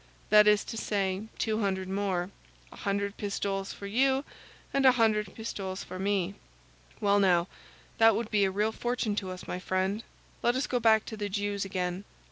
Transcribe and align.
"That 0.31 0.47
is 0.47 0.63
to 0.63 0.77
say, 0.77 1.27
two 1.37 1.59
hundred 1.61 1.87
more—a 1.87 2.75
hundred 2.75 3.17
pistoles 3.17 3.71
for 3.71 3.85
you 3.85 4.23
and 4.73 4.83
a 4.83 4.93
hundred 4.93 5.35
pistoles 5.35 5.83
for 5.83 5.99
me. 5.99 6.33
Well, 6.99 7.19
now, 7.19 7.47
that 7.99 8.15
would 8.15 8.31
be 8.31 8.43
a 8.43 8.49
real 8.49 8.71
fortune 8.71 9.15
to 9.17 9.29
us, 9.29 9.47
my 9.47 9.59
friend; 9.59 10.03
let 10.41 10.55
us 10.55 10.65
go 10.65 10.79
back 10.79 11.05
to 11.05 11.17
the 11.17 11.29
Jew's 11.29 11.65
again." 11.65 12.03